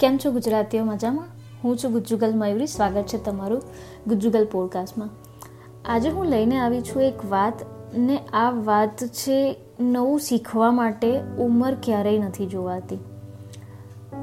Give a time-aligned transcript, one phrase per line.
[0.00, 1.26] કેમ છો ગુજરાતીઓ મજામાં?
[1.64, 3.62] હું છું ગુજ્જુગલ મયુરી, સ્વાગત છે તમારું
[4.06, 5.08] ગુજ્જુગલ પોડકાસ્ટમાં
[5.84, 7.54] આજે હું લઈને આવી છું એક વાત
[7.98, 12.98] ને આ વાત છે નવું શીખવા માટે ઉંમર ક્યારેય નથી જોવાતી.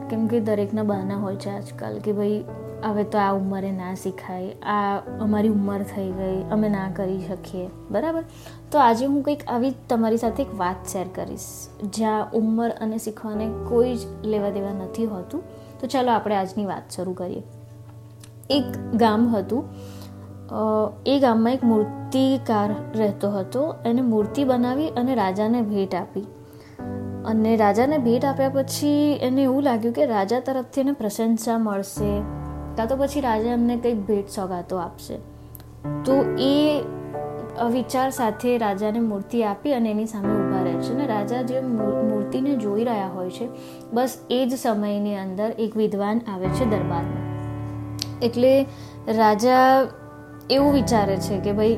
[0.09, 2.43] કેમ કે દરેકના બહાના હોય છે આજકાલ કે ભાઈ
[2.83, 7.69] હવે તો આ ઉંમરે ના શીખાય, આ અમારી ઉંમર થઈ ગઈ, અમે ના કરી શકીએ,
[7.91, 8.23] બરાબર?
[8.71, 11.47] તો આજે હું કંઈક આવી તમારી સાથે એક વાત શેર કરીશ,
[11.83, 15.43] જ્યાં ઉંમર અને શીખવાને કોઈ જ લેવા દેવા નથી હોતું
[15.79, 17.43] તો ચાલો આપણે આજની વાત શરૂ કરીએ.
[18.49, 19.63] એક ગામ હતું.
[21.05, 23.75] એ ગામમાં એક મૂર્તિકાર રહેતો હતો.
[23.85, 26.25] એને મૂર્તિ બનાવી અને રાજાને ભેટ આપી.
[27.25, 32.21] અને રાજાને ભેટ આપ્યા પછી એને એવું લાગ્યું કે રાજા તરફથી એને પ્રશંસા મળશે.
[32.75, 35.17] કાં તો પછી રાજા એમને કંઈક ભેટ સોગાતો આપશે.
[36.05, 36.81] તો એ
[37.65, 40.93] વિચાર સાથે રાજાને મૂર્તિ આપી અને એની સામે ઊભા રહે છે.
[40.93, 43.47] અને રાજા જે મૂર્તિને જોઈ રહ્યા હોય છે,
[43.93, 47.23] બસ એ જ સમયની અંદર એક વિદ્વાન આવે છે દરબારમાં.
[48.21, 48.65] એટલે
[49.07, 49.87] રાજા
[50.49, 51.77] એવું વિચારે છે કે ભાઈ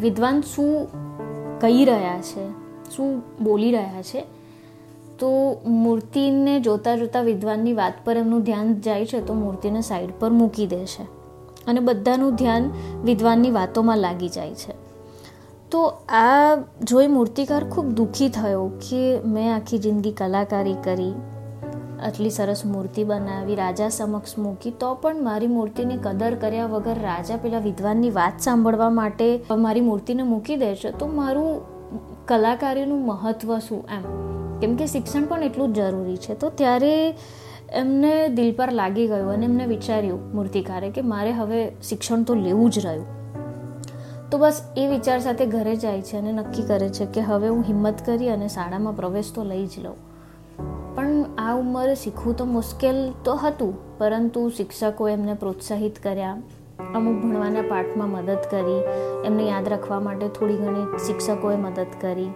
[0.00, 0.88] વિદ્વાન શું
[1.60, 2.44] કહી રહ્યા છે,
[2.90, 4.24] શું બોલી રહ્યા છે?
[5.18, 5.28] તો
[5.66, 10.66] મૂર્તિને જોતા જોતા વિદ્વાનની વાત પર એમનું ધ્યાન જાય છે, તો મૂર્તિને સાઈડ પર મૂકી
[10.66, 11.17] દે છે.
[11.68, 12.70] અને બધાનું ધ્યાન
[13.04, 14.74] વિદ્વાનની વાતોમાં લાગી જાય છે.
[15.70, 21.12] તો આ જોઈ મૂર્તિકાર ખૂબ દુઃખી થયો કે મેં આખી જિંદગી કલાકારી કરી,
[22.02, 27.36] આટલી સરસ મૂર્તિ બનાવી, રાજા સમક્ષ મૂકી, તો પણ મારી મૂર્તિની કદર કર્યા વગર રાજા
[27.36, 31.50] પેલા વિદ્વાનની વાત સાંભળવા માટે મારી મૂર્તિને મૂકી દે છે, તો મારું
[32.26, 34.06] કલાકારીનું મહત્ત્વ શું એમ?
[34.60, 36.34] કેમ કે શિક્ષણ પણ એટલું જ જરૂરી છે.
[36.34, 36.94] તો ત્યારે
[37.72, 42.70] એમને દિલ પર લાગી ગયું અને એમને વિચાર્યું મૂર્તિકારે કે મારે હવે શિક્ષણ તો લેવું
[42.70, 43.06] જ રહ્યું.
[44.30, 47.62] તો બસ એ વિચાર સાથે ઘરે જાય છે અને નક્કી કરે છે કે હવે હું
[47.62, 49.94] હિંમત કરી અને શાળામાં પ્રવેશ તો લઈ જ લઉં.
[50.94, 56.36] પણ આ ઉંમરે શીખવું તો મુશ્કેલ તો હતું, પરંતુ શિક્ષકો એમને પ્રોત્સાહિત કર્યા,
[56.94, 58.82] અમુક ભણવાના પાઠમાં મદદ કરી,
[59.24, 62.30] એમને યાદ રાખવા માટે થોડી ઘણી શિક્ષકોએ મદદ કરી.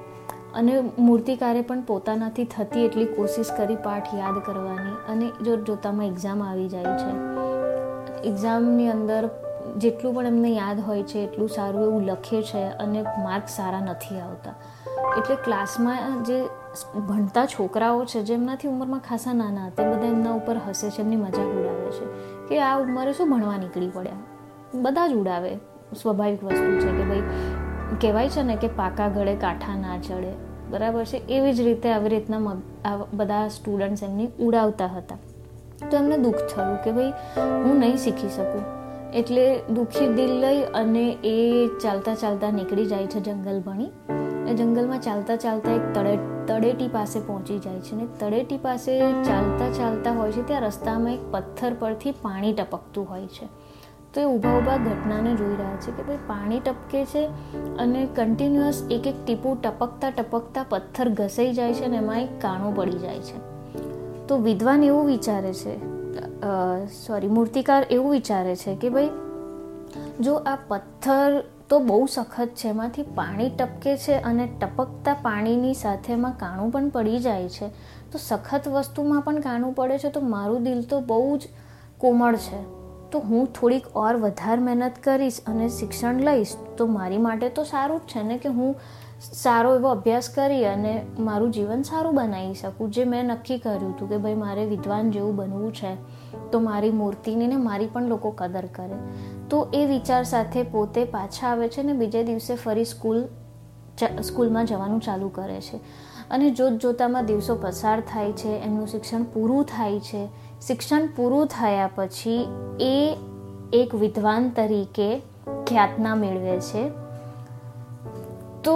[0.54, 6.42] અને મૂર્તિકારે પણ પોતાનાથી થતી એટલી કોશિશ કરી પાઠ યાદ કરવાની અને જો જોતામાં એક્ઝામ
[6.42, 7.12] આવી જાય છે.
[8.30, 9.22] એક્ઝામની અંદર
[9.78, 14.20] જેટલું પણ એમને યાદ હોય છે, એટલું સારું એવું લખે છે અને માર્ક સારા નથી
[14.20, 14.54] આવતા.
[15.18, 16.38] એટલે ક્લાસમાં જે
[17.08, 21.50] ભણતા છોકરાઓ છે જેમનાથી ઉંમરમાં ખાસા નાના તે બધા એમના ઉપર હસે છે, એમની મજાક
[21.58, 22.06] ઉડાવે છે
[22.48, 24.22] કે આ ઉંમરે શું ભણવા નીકળી પડ્યા?
[24.74, 25.52] બધા જ ઉડાવે.
[26.00, 27.24] સ્વાભાવિક વસ્તુ છે કે ભાઈ
[28.00, 30.32] કહેવાય છે ને કે પાકા ગળે કાંઠા ના ચડે.
[30.70, 31.16] બરાબર છે?
[31.16, 32.38] એવી જ રીતે આવી રીતના
[33.14, 35.16] બધા સ્ટુડન્ટ્સ એમની ઉડાવતા હતા.
[35.90, 38.62] તો એમને દુઃખ થયું કે ભાઈ, હું નહીં શીખી શકું.
[39.12, 43.90] એટલે દુઃખી દિલ લઈ અને એ ચાલતા ચાલતા નીકળી જાય છે જંગલ ભણી.
[44.50, 49.72] એ જંગલમાં ચાલતા ચાલતા એક તળે, તળેટી પાસે પહોંચી જાય છે ને તળેટી પાસે ચાલતા
[49.72, 53.61] ચાલતા હોય છે ત્યાં રસ્તામાં એક પથ્થર પરથી પાણી ટપકતું હોય છે.
[54.14, 57.22] તો એ ઊભા ઊભા ઘટનાને જોઈ રહ્યા છે કે ભાઈ પાણી ટપકે છે
[57.78, 62.76] અને કન્ટિન્યુઅસ એક એક ટીપું ટપકતા ટપકતા પથ્થર ઘસાઈ જાય છે અને એમાં એક કાણું
[62.76, 63.38] પડી જાય છે.
[64.28, 65.74] તો વિદ્વાન એવું વિચારે છે
[67.06, 69.10] સોરી મૂર્તિકાર એવું વિચારે છે કે ભાઈ
[70.20, 76.12] જો આ પથ્થર તો બહુ સખત છે, એમાંથી પાણી ટપકે છે અને ટપકતા પાણીની સાથે
[76.12, 77.68] એમાં કાણું પણ પડી જાય છે,
[78.12, 81.48] તો સખત વસ્તુમાં પણ કાણું પડે છે, તો મારું દિલ તો બહુ જ
[81.98, 82.81] કોમળ છે.
[83.12, 88.00] તો હું થોડીક ઓર વધારે મહેનત કરીશ અને શિક્ષણ લઈશ, તો મારી માટે તો સારું
[88.00, 88.76] જ છે ને કે હું
[89.32, 92.90] સારો એવો અભ્યાસ કરી અને મારું જીવન સારું બનાવી શકું.
[92.90, 95.92] જે મેં નક્કી કર્યું હતું કે ભાઈ, મારે વિદ્વાન જેવું બનવું છે,
[96.50, 98.98] તો મારી મૂર્તિની ને મારી પણ લોકો કદર કરે.
[99.50, 103.24] તો એ વિચાર સાથે પોતે પાછા આવે છે ને, બીજે દિવસે ફરી સ્કૂલ
[104.22, 105.78] સ્કૂલમાં જવાનું ચાલુ કરે છે.
[106.32, 110.22] અને જોત જોતામાં દિવસો પસાર થાય છે, એમનું શિક્ષણ પૂરું થાય છે.
[110.66, 112.40] શિક્ષણ પૂરું થયા પછી
[112.80, 113.16] એ
[113.72, 115.08] એક વિદ્વાન તરીકે
[115.66, 116.82] ખ્યાતના મેળવે છે.
[118.64, 118.74] તો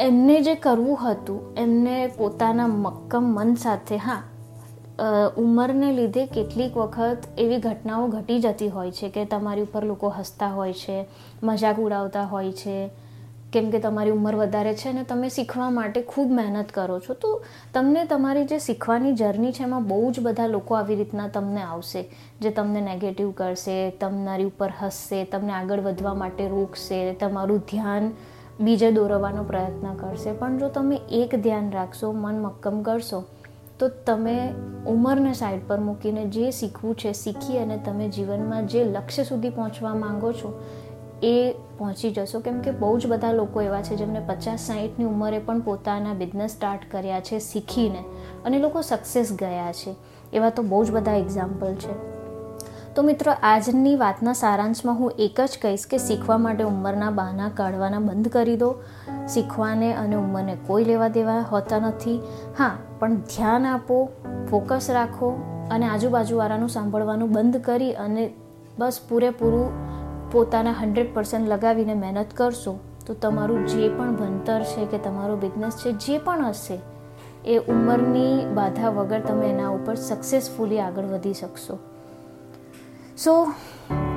[0.00, 4.22] એમને જે કરવું હતું, એમને પોતાના મક્કમ મન સાથે, હા
[5.36, 10.48] ઉંમરને લીધે કેટલીક વખત એવી ઘટનાઓ ઘટી જતી હોય છે કે તમારી ઉપર લોકો હસતા
[10.48, 10.96] હોય છે,
[11.42, 12.76] મજાક ઉડાવતા હોય છે
[13.52, 17.14] કેમ કે તમારી ઉંમર વધારે છે અને તમે શીખવા માટે ખૂબ મહેનત કરો છો.
[17.14, 17.44] તો
[17.74, 22.08] તમને તમારી જે શીખવાની જર્ની છે એમાં બહુ જ બધા લોકો આવી રીતના તમને આવશે,
[22.40, 28.10] જે તમને નેગેટિવ કરશે, તમારી ઉપર હસશે, તમને આગળ વધવા માટે રોકશે, તમારું ધ્યાન
[28.60, 30.32] બીજે દોરવાનો પ્રયત્ન કરશે.
[30.32, 33.24] પણ જો તમે એક ધ્યાન રાખશો, મન મક્કમ કરશો,
[33.78, 34.54] તો તમે
[34.86, 39.94] ઉંમરને સાઈડ પર મૂકીને જે શીખવું છે, શીખી અને તમે જીવનમાં જે લક્ષ્ય સુધી પહોંચવા
[39.94, 40.60] માંગો છો
[41.22, 42.40] એ પહોંચી જશો.
[42.40, 46.50] કેમ કે બહુ જ બધા લોકો એવા છે જેમને પચાસ સાહીઠની ઉંમરે પણ પોતાના બિઝનેસ
[46.50, 48.04] સ્ટાર્ટ કર્યા છે શીખીને.
[48.44, 49.94] અને લોકો સક્સેસ ગયા છે.
[50.32, 52.12] એવા તો બહુ જ બધા એક્ઝામ્પલ છે.
[52.94, 57.98] તો મિત્રો, આજની વાતના સારાંશમાં હું એક જ કહીશ કે શીખવા માટે ઉંમરના બહાના કાઢવાના
[57.98, 58.74] બંધ કરી દો.
[59.28, 62.20] શીખવાને અને ઉંમરને કોઈ લેવા દેવા હોતા નથી.
[62.58, 64.08] હા, પણ ધ્યાન આપો
[64.50, 65.40] ફોકસ રાખો
[65.70, 68.34] અને આજુબાજુવાળાનું સાંભળવાનું બંધ કરી અને
[68.78, 69.91] બસ પૂરેપૂરું
[70.32, 75.76] પોતાના હંડ્રેડ પર્સન્ટ લગાવીને મહેનત કરશો, તો તમારું જે પણ ભણતર છે કે તમારો બિઝનેસ
[75.76, 76.78] છે, જે પણ હશે,
[77.46, 81.78] એ ઉંમરની બાધા વગર તમે એના ઉપર સક્સેસફુલી આગળ વધી શકશો.
[83.16, 83.52] સો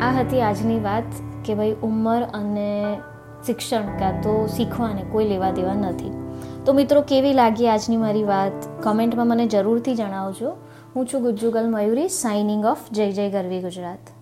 [0.01, 1.03] આ હતી આજની વાત
[1.45, 2.97] કે ભાઈ ઉંમર અને
[3.45, 6.11] શિક્ષણ કાં તો શીખવાને કોઈ લેવા દેવા નથી.
[6.65, 8.83] તો મિત્રો, કેવી લાગી આજની મારી વાત?
[8.83, 10.55] કમેન્ટમાં મને જરૂરથી જણાવજો.
[10.95, 14.14] હું છું ગુજ્જુગલ મયુરી સાઇનિંગ ઓફ જય જય ગરવી ગુજરાત.